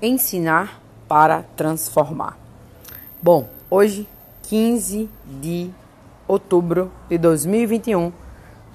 [0.00, 2.38] ensinar para transformar.
[3.20, 4.06] Bom, hoje,
[4.42, 5.08] 15
[5.40, 5.70] de
[6.26, 8.12] outubro de 2021,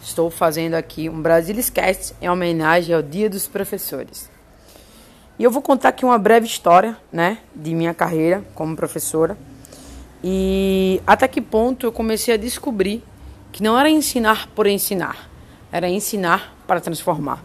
[0.02, 4.30] estou fazendo aqui um Brasiliscast em homenagem ao Dia dos Professores.
[5.38, 9.38] E eu vou contar aqui uma breve história, né, de minha carreira como professora
[10.24, 13.04] e até que ponto eu comecei a descobrir
[13.52, 15.30] que não era ensinar por ensinar,
[15.72, 17.44] era ensinar para transformar,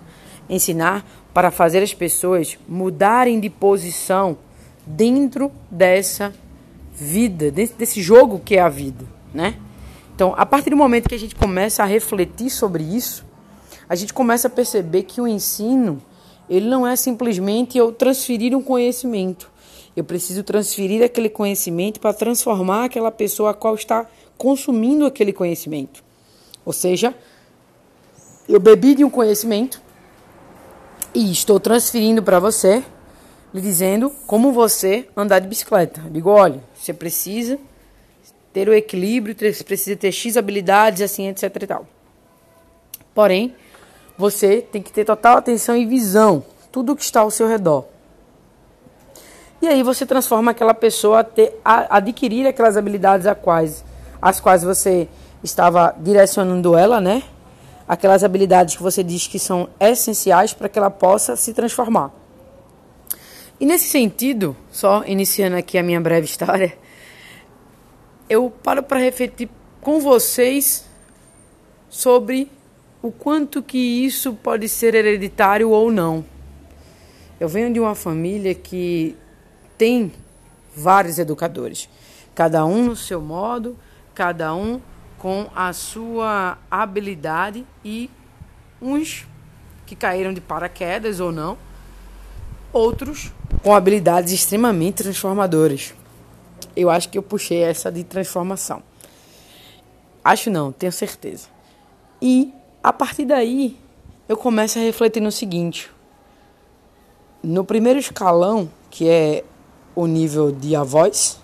[0.49, 4.39] ensinar para fazer as pessoas mudarem de posição
[4.87, 6.33] dentro dessa
[6.93, 9.55] vida, dentro desse jogo que é a vida, né?
[10.15, 13.25] Então, a partir do momento que a gente começa a refletir sobre isso,
[13.89, 16.03] a gente começa a perceber que o ensino,
[16.51, 19.49] ele não é simplesmente eu transferir um conhecimento.
[19.97, 24.07] Eu preciso transferir aquele conhecimento para transformar aquela pessoa a qual está
[24.37, 26.03] consumindo aquele conhecimento.
[26.65, 27.15] Ou seja,
[28.49, 29.81] eu bebi de um conhecimento,
[31.19, 32.81] e estou transferindo para você,
[33.53, 36.01] lhe dizendo como você andar de bicicleta.
[36.05, 37.59] Eu digo, olha, você precisa
[38.53, 39.35] ter o equilíbrio,
[39.65, 41.87] precisa ter X habilidades, assim, etc e tal.
[43.13, 43.53] Porém,
[44.17, 47.87] você tem que ter total atenção e visão, tudo que está ao seu redor.
[49.61, 53.85] E aí você transforma aquela pessoa a, ter, a adquirir aquelas habilidades a quais,
[54.23, 55.09] as quais você
[55.43, 57.25] estava direcionando ela, né?
[57.89, 62.13] Aquelas habilidades que você diz que são essenciais para que ela possa se transformar.
[63.59, 66.77] E nesse sentido, só iniciando aqui a minha breve história,
[68.29, 69.49] eu paro para refletir
[69.81, 70.85] com vocês
[71.89, 72.51] sobre
[73.01, 76.25] o quanto que isso pode ser hereditário ou não.
[77.41, 79.17] Eu venho de uma família que
[79.79, 80.13] tem
[80.77, 81.89] vários educadores,
[82.35, 83.77] cada um no seu modo,
[84.15, 84.81] cada um
[85.19, 88.09] com a sua habilidade e
[88.81, 89.27] uns
[89.85, 91.59] que caíram de paraquedas ou não,
[92.73, 95.95] outros com habilidades extremamente transformadoras.
[96.77, 98.83] Eu acho que eu puxei essa de transformação.
[100.23, 101.49] Acho não, tenho certeza.
[102.21, 102.53] E
[102.83, 103.77] a partir daí
[104.29, 105.91] eu começo a refletir no seguinte:
[107.43, 109.45] no primeiro escalão, que é
[109.95, 111.41] o nível de avós,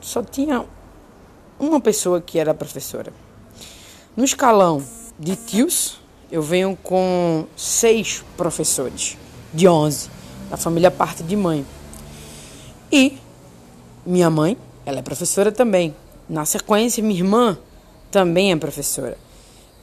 [0.00, 0.64] só tinha
[1.60, 3.12] uma pessoa que era professora.
[4.16, 4.82] No escalão
[5.18, 6.00] de tios,
[6.32, 9.18] eu venho com seis professores,
[9.52, 10.08] de onze,
[10.48, 11.64] da família parte de mãe.
[12.90, 13.18] E
[14.04, 14.56] minha mãe,
[14.86, 15.94] ela é professora também.
[16.28, 17.58] Na sequência, minha irmã
[18.10, 19.18] também é professora.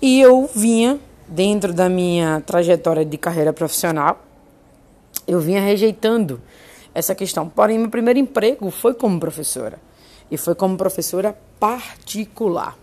[0.01, 4.19] E eu vinha, dentro da minha trajetória de carreira profissional,
[5.27, 6.41] eu vinha rejeitando
[6.93, 7.47] essa questão.
[7.47, 9.79] Porém, meu primeiro emprego foi como professora
[10.31, 12.77] e foi como professora particular.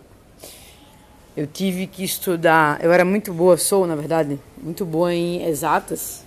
[1.35, 6.23] Eu tive que estudar, eu era muito boa, sou na verdade, muito boa em exatas.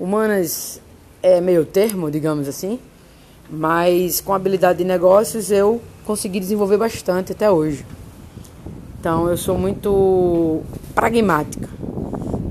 [0.00, 0.80] Humanas
[1.22, 2.78] é meio termo, digamos assim,
[3.50, 7.84] mas com habilidade de negócios eu consegui desenvolver bastante até hoje.
[8.98, 10.62] Então eu sou muito
[10.94, 11.68] pragmática.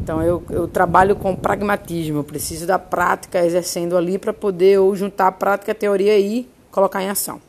[0.03, 4.95] Então eu, eu trabalho com pragmatismo, eu preciso da prática exercendo ali para poder ou
[4.95, 7.41] juntar a prática, a teoria e colocar em ação.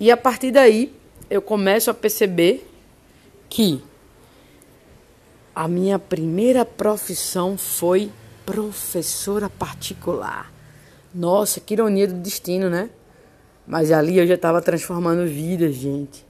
[0.00, 0.90] E a partir daí,
[1.28, 2.66] eu começo a perceber
[3.50, 3.82] que
[5.54, 8.10] a minha primeira profissão foi
[8.46, 10.50] professora particular.
[11.14, 12.88] Nossa, que ironia do destino, né?
[13.66, 16.24] Mas ali eu já estava transformando vidas, gente.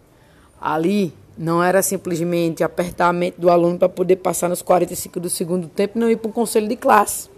[0.60, 5.30] Ali não era simplesmente apertar a mente do aluno para poder passar nos 45 do
[5.30, 7.29] segundo tempo e não ir para um conselho de classe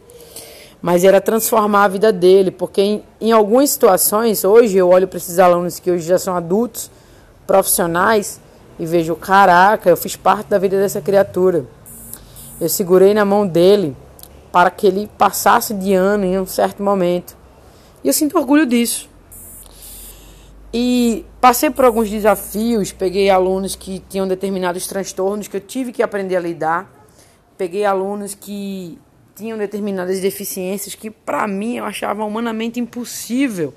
[0.82, 5.16] mas era transformar a vida dele, porque em, em algumas situações, hoje eu olho para
[5.16, 6.90] esses alunos que hoje já são adultos,
[7.46, 8.40] profissionais,
[8.78, 11.64] e vejo, caraca, eu fiz parte da vida dessa criatura.
[12.60, 13.96] Eu segurei na mão dele
[14.50, 17.36] para que ele passasse de ano em um certo momento.
[18.02, 19.08] E eu sinto orgulho disso.
[20.74, 26.02] E passei por alguns desafios, peguei alunos que tinham determinados transtornos que eu tive que
[26.02, 26.90] aprender a lidar.
[27.56, 28.98] Peguei alunos que
[29.42, 33.74] tinham determinadas deficiências que, para mim, eu achava humanamente impossível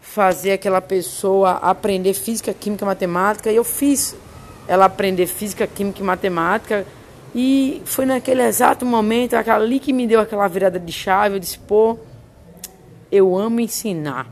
[0.00, 3.50] fazer aquela pessoa aprender física, química, matemática.
[3.50, 4.14] E eu fiz
[4.68, 6.86] ela aprender física, química e matemática.
[7.34, 11.34] E foi naquele exato momento, ali que me deu aquela virada de chave.
[11.34, 11.98] Eu disse: pô,
[13.10, 14.30] eu amo ensinar.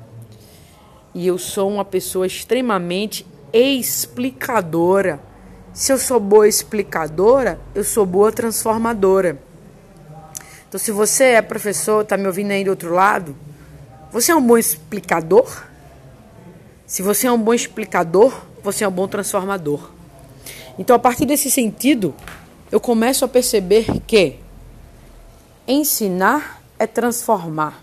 [1.12, 5.19] E eu sou uma pessoa extremamente explicadora.
[5.72, 9.50] Se eu sou boa explicadora, eu sou boa transformadora.
[10.70, 13.34] Então, se você é professor, está me ouvindo aí do outro lado,
[14.12, 15.64] você é um bom explicador?
[16.87, 18.32] Se você é um bom explicador,
[18.62, 19.90] você é um bom transformador.
[20.78, 22.14] Então, a partir desse sentido,
[22.70, 24.37] eu começo a perceber que
[25.67, 27.82] ensinar é transformar.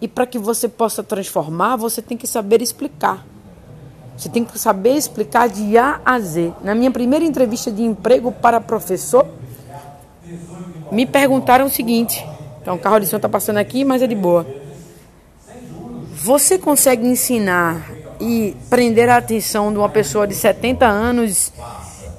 [0.00, 3.24] E para que você possa transformar, você tem que saber explicar.
[4.16, 6.52] Você tem que saber explicar de A a Z.
[6.64, 9.24] Na minha primeira entrevista de emprego para professor,
[10.90, 12.24] me perguntaram o seguinte:
[12.60, 14.46] então o carro de som está passando aqui, mas é de boa.
[16.14, 17.90] Você consegue ensinar
[18.20, 21.52] e prender a atenção de uma pessoa de 70 anos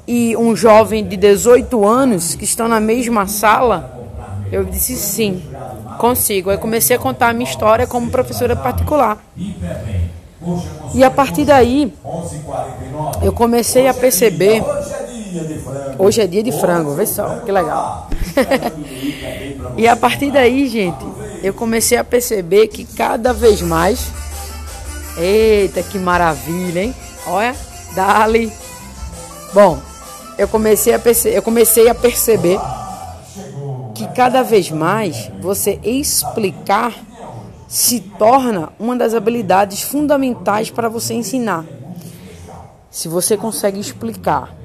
[0.08, 4.00] e um jovem de 18 anos que estão na mesma sala?
[4.52, 5.44] Eu disse sim,
[6.00, 6.50] consigo.
[6.50, 9.18] Aí comecei a contar a minha história como professora particular.
[10.96, 11.94] E a partir daí,
[13.22, 14.64] eu comecei a perceber.
[16.00, 18.09] Hoje é dia de frango, vê só, que legal.
[19.78, 21.06] E a partir daí, gente,
[21.44, 24.12] eu comecei a perceber que cada vez mais.
[25.18, 26.96] Eita, que maravilha, hein?
[27.28, 27.56] Olha,
[27.96, 28.52] dali.
[29.54, 29.80] Bom,
[30.38, 32.60] eu comecei a perceber, eu comecei a perceber
[33.94, 36.94] que cada vez mais você explicar
[37.68, 41.66] se torna uma das habilidades fundamentais para você ensinar.
[42.90, 44.56] Se você consegue explicar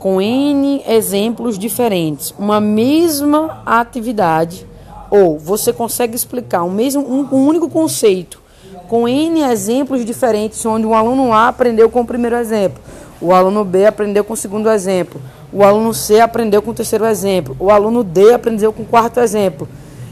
[0.00, 4.66] com N exemplos diferentes uma mesma atividade,
[5.08, 8.40] ou você consegue explicar um, mesmo, um, único conceito
[8.88, 12.82] com N exemplos diferentes, onde o aluno A aprendeu com o primeiro exemplo,
[13.20, 15.20] o aluno B aprendeu com o segundo exemplo,
[15.52, 17.56] o aluno C aprendeu com o terceiro exemplo.
[17.58, 19.68] O aluno D aprendeu com o quarto exemplo.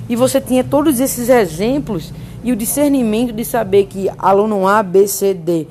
[0.08, 2.12] E você tinha todos esses exemplos
[2.43, 5.67] e o discernimento de saber que aluno A, B, C, D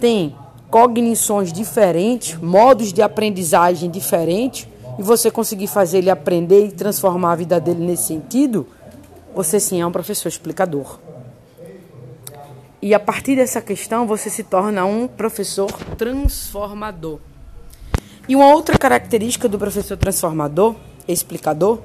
[0.00, 0.34] tem
[0.70, 4.68] cognições diferentes, modos de aprendizagem diferentes,
[4.98, 8.66] e você conseguir fazer ele aprender e transformar a vida dele nesse sentido,
[9.34, 10.98] você sim é um professor explicador.
[12.82, 17.18] E a partir dessa questão, você se torna um professor transformador.
[18.28, 20.74] E uma outra característica do professor transformador,
[21.06, 21.78] explicador,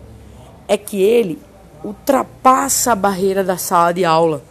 [0.68, 1.40] é que ele
[1.84, 4.44] ultrapassa a barreira da sala de aula.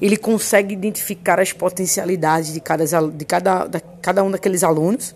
[0.00, 5.14] Ele consegue identificar as potencialidades de cada, de cada, de cada um daqueles alunos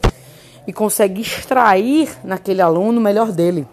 [0.66, 3.66] e consegue extrair naquele aluno o melhor dele.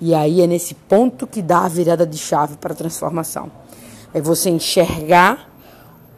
[0.00, 3.50] E aí é nesse ponto que dá a virada de chave para a transformação.
[4.12, 5.50] É você enxergar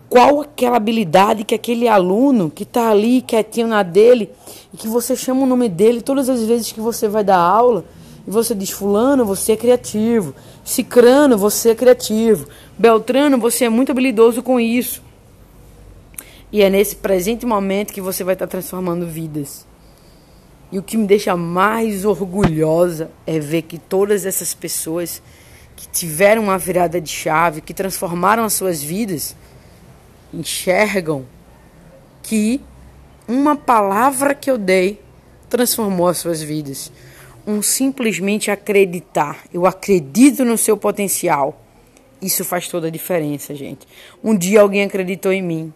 [0.08, 4.30] qual aquela habilidade que aquele aluno que está ali quietinho na dele
[4.72, 7.84] e que você chama o nome dele todas as vezes que você vai dar aula
[8.28, 12.46] e você diz fulano você é criativo, cicrano você é criativo,
[12.78, 15.02] beltrano você é muito habilidoso com isso
[16.52, 19.66] e é nesse presente momento que você vai estar transformando vidas.
[20.70, 25.22] E o que me deixa mais orgulhosa é ver que todas essas pessoas
[25.74, 29.34] que tiveram uma virada de chave, que transformaram as suas vidas,
[30.34, 31.24] enxergam
[32.22, 32.60] que
[33.26, 35.00] uma palavra que eu dei
[35.48, 36.92] transformou as suas vidas.
[37.48, 39.44] Um simplesmente acreditar.
[39.50, 41.58] Eu acredito no seu potencial.
[42.20, 43.88] Isso faz toda a diferença, gente.
[44.22, 45.72] Um dia alguém acreditou em mim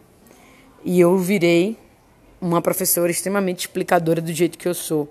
[0.85, 1.79] e eu virei
[2.39, 5.11] uma professora extremamente explicadora do jeito que eu sou.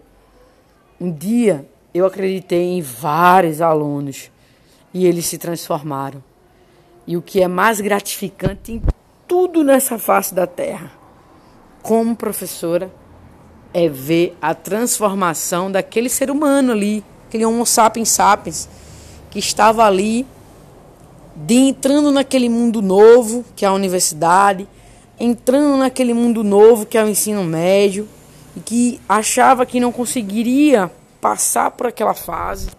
[0.99, 1.65] Um dia
[1.95, 4.29] eu acreditei em vários alunos
[4.93, 6.23] e eles se transformaram.
[7.07, 8.79] E o que é mais gratificante
[9.27, 10.91] tudo nessa face da terra.
[11.81, 12.93] Como professora,
[13.73, 18.69] é ver a transformação daquele ser humano ali, aquele Homo sapiens sapiens,
[19.29, 20.27] que estava ali,
[21.35, 24.67] de entrando naquele mundo novo, que é a universidade,
[25.19, 28.07] entrando naquele mundo novo, que é o ensino médio,
[28.55, 30.91] e que achava que não conseguiria
[31.21, 32.69] passar por aquela fase.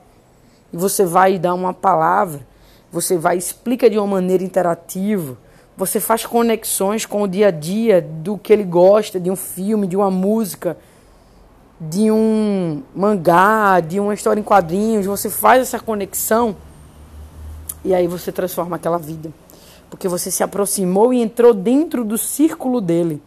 [0.73, 2.47] E você vai dar uma palavra,
[2.91, 5.39] você vai explica de uma maneira interativa
[5.77, 9.87] você faz conexões com o dia a dia do que ele gosta, de um filme,
[9.87, 10.77] de uma música,
[11.89, 15.07] de um mangá, de uma história em quadrinhos.
[15.07, 16.57] Você faz essa conexão
[17.85, 19.31] e aí você transforma aquela vida.
[19.91, 23.21] Porque você se aproximou e entrou dentro do círculo dele.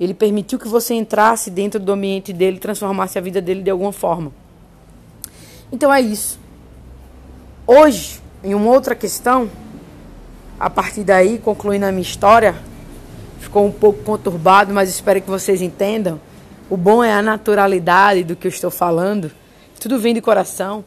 [0.00, 3.92] Ele permitiu que você entrasse dentro do ambiente dele transformasse a vida dele de alguma
[3.92, 4.32] forma.
[5.70, 6.38] Então é isso.
[7.66, 9.50] Hoje, em uma outra questão,
[10.58, 12.54] a partir daí, concluindo a minha história,
[13.38, 16.20] ficou um pouco conturbado, mas espero que vocês entendam.
[16.70, 19.30] O bom é a naturalidade do que eu estou falando.
[19.80, 20.84] Tudo vem de coração.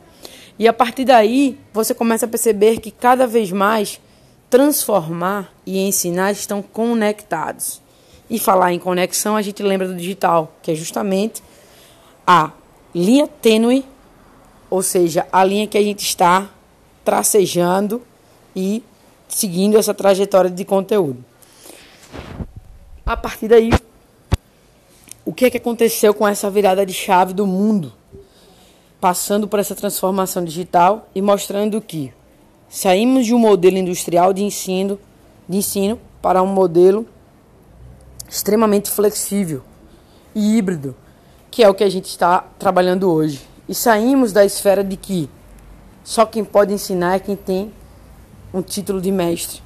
[0.60, 4.00] E a partir daí, você começa a perceber que cada vez mais
[4.48, 7.82] transformar e ensinar estão conectados.
[8.30, 11.42] E falar em conexão, a gente lembra do digital, que é justamente
[12.28, 12.52] a
[12.94, 13.84] linha tênue,
[14.70, 16.48] ou seja, a linha que a gente está
[17.04, 18.04] tracejando
[18.56, 18.84] e
[19.28, 21.26] seguindo essa trajetória de conteúdo.
[23.04, 23.72] A partir daí,
[25.26, 27.94] o que é que aconteceu com essa virada de chave do mundo?
[29.00, 32.14] Passando por essa transformação digital e mostrando que
[32.74, 34.98] Saímos de um modelo industrial de ensino,
[35.48, 37.06] de ensino para um modelo
[38.30, 39.62] extremamente flexível
[40.34, 40.96] e híbrido,
[41.52, 43.42] que é o que a gente está trabalhando hoje.
[43.68, 45.30] E saímos da esfera de que
[46.02, 47.74] só quem pode ensinar é quem tem
[48.54, 49.62] um título de mestre.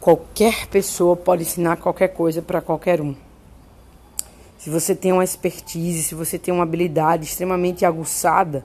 [0.00, 3.14] Qualquer pessoa pode ensinar qualquer coisa para qualquer um.
[4.62, 8.64] Se você tem uma expertise, se você tem uma habilidade extremamente aguçada,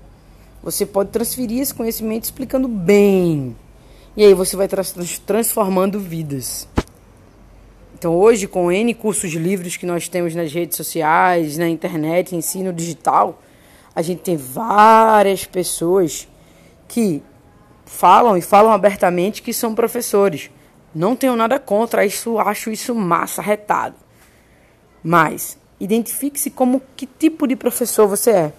[0.61, 3.55] você pode transferir esse conhecimento explicando bem.
[4.15, 4.67] E aí você vai
[5.25, 6.67] transformando vidas.
[7.97, 12.71] Então hoje, com N cursos livres que nós temos nas redes sociais, na internet, ensino
[12.71, 13.41] digital,
[13.95, 16.27] a gente tem várias pessoas
[16.87, 17.23] que
[17.87, 20.51] falam e falam abertamente que são professores.
[20.93, 23.95] Não tenho nada contra isso, acho isso massa, retado.
[25.03, 28.53] Mas identifique-se como que tipo de professor você é.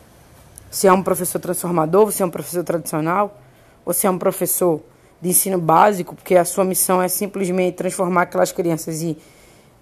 [0.71, 3.41] Se é um professor transformador, você é um professor tradicional,
[3.93, 4.81] se é um professor
[5.21, 9.17] de ensino básico, porque a sua missão é simplesmente transformar aquelas crianças e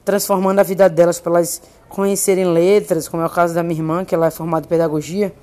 [0.04, 4.04] transformando a vida delas para elas conhecerem letras, como é o caso da minha irmã,
[4.04, 5.34] que ela é formada em pedagogia,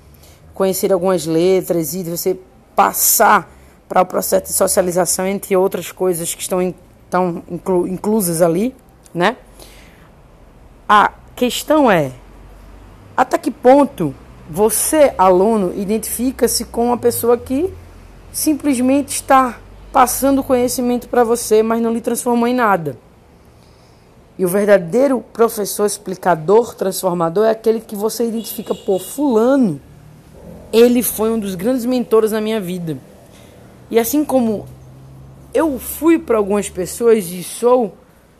[0.54, 2.38] conhecer algumas letras e você
[2.74, 3.50] passar
[3.88, 6.60] para o processo de socialização, entre outras coisas que estão,
[7.04, 8.74] estão inclu, inclusas ali,
[9.12, 9.36] né?
[10.88, 12.12] A questão é
[13.16, 14.14] até que ponto
[14.48, 17.72] você, aluno, identifica-se com uma pessoa que
[18.32, 19.58] simplesmente está
[19.92, 22.98] passando conhecimento para você, mas não lhe transformou em nada.
[24.36, 29.80] E o verdadeiro professor explicador, transformador, é aquele que você identifica, por fulano,
[30.72, 32.98] ele foi um dos grandes mentores na minha vida.
[33.88, 34.66] E assim como
[35.54, 37.96] eu fui para algumas pessoas e sou,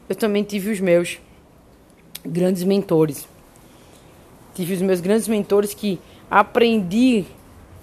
[0.09, 1.21] eu também tive os meus
[2.25, 3.29] grandes mentores.
[4.55, 6.01] Tive os meus grandes mentores que
[6.31, 7.25] aprendi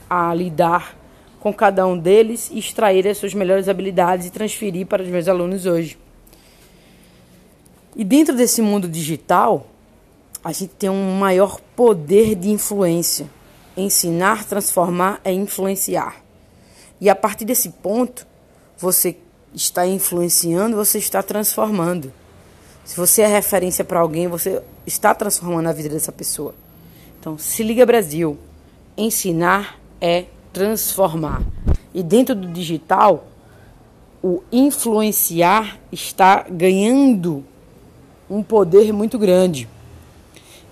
[0.10, 0.98] a lidar
[1.40, 5.66] com cada um deles, extrair as suas melhores habilidades e transferir para os meus alunos
[5.66, 5.98] hoje.
[7.96, 9.68] E dentro desse mundo digital,
[10.44, 13.30] a gente tem um maior poder de influência.
[13.76, 16.24] Ensinar, transformar é influenciar.
[17.00, 18.28] E a partir desse ponto,
[18.78, 19.18] você
[19.54, 22.14] está influenciando, você está transformando.
[22.84, 26.54] Se você é referência para alguém, você está transformando a vida dessa pessoa.
[27.20, 28.38] Então, se liga Brasil.
[28.98, 31.42] Ensinar é transformar.
[31.94, 33.28] E dentro do digital,
[34.24, 37.44] o influenciar está ganhando
[38.30, 39.68] um poder muito grande.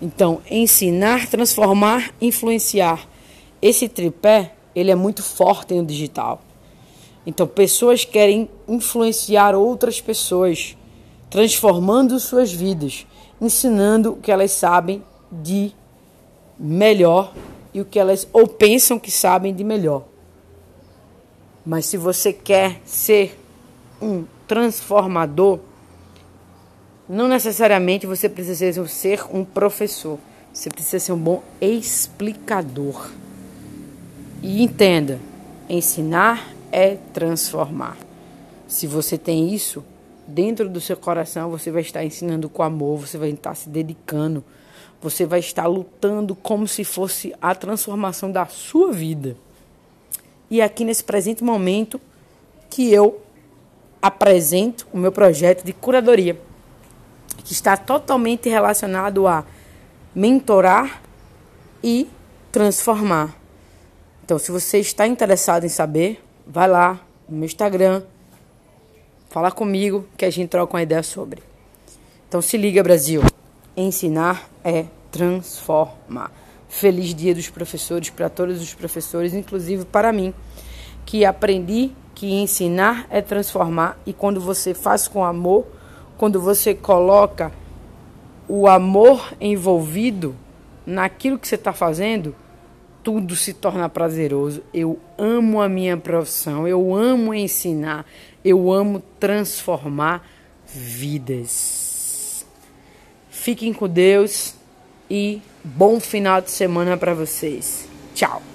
[0.01, 3.08] Então, ensinar, transformar, influenciar.
[3.62, 6.42] Esse tripé, ele é muito forte no digital.
[7.25, 10.78] Então, pessoas querem influenciar outras pessoas,
[11.29, 13.05] transformando suas vidas,
[13.39, 15.74] ensinando o que elas sabem de
[16.57, 17.33] melhor
[17.74, 20.03] e o que elas ou pensam que sabem de melhor.
[21.65, 23.39] Mas se você quer ser
[24.01, 25.59] um transformador,
[27.07, 30.17] não necessariamente você precisa ser um professor.
[30.53, 33.09] Você precisa ser um bom explicador.
[34.41, 35.19] E entenda,
[35.69, 37.98] ensinar é transformar.
[38.67, 39.83] Se você tem isso
[40.29, 44.43] dentro do seu coração, você vai estar ensinando com amor, você vai estar se dedicando,
[45.01, 49.36] você vai estar lutando como se fosse a transformação da sua vida.
[50.50, 52.00] E aqui nesse presente momento
[52.69, 53.21] que eu
[54.01, 56.39] apresento o meu projeto de curadoria
[57.43, 59.43] que está totalmente relacionado a
[60.13, 61.01] mentorar
[61.83, 62.07] e
[62.51, 63.36] transformar.
[64.24, 68.03] Então, se você está interessado em saber, vai lá no meu Instagram,
[69.29, 71.41] fala comigo que a gente troca uma ideia sobre.
[72.27, 73.21] Então, se liga, Brasil.
[73.77, 76.31] Ensinar é transformar.
[76.67, 80.33] Feliz Dia dos Professores para todos os professores, inclusive para mim,
[81.05, 85.65] que aprendi que ensinar é transformar e quando você faz com amor,
[86.17, 87.51] quando você coloca
[88.48, 90.36] o amor envolvido
[90.86, 92.36] naquilo que você está fazendo,
[93.01, 94.62] tudo se torna prazeroso.
[94.74, 98.05] Eu amo a minha profissão, eu amo ensinar,
[98.43, 100.27] eu amo transformar
[100.67, 102.46] vidas.
[103.29, 104.55] Fiquem com Deus
[105.10, 107.88] e bom final de semana para vocês.
[108.13, 108.49] Tchau.